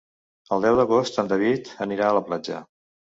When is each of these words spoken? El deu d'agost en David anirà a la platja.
El 0.55 0.61
deu 0.63 0.77
d'agost 0.79 1.19
en 1.23 1.29
David 1.31 1.69
anirà 1.87 2.07
a 2.09 2.17
la 2.19 2.23
platja. 2.31 2.63